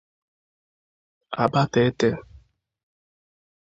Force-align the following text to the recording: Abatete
Abatete 1.43 2.09